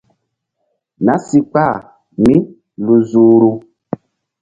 Nah 1.05 1.19
si 1.25 1.39
kpah 1.49 1.75
mí 2.23 2.35
lu 2.85 2.95
zuhru. 3.09 3.51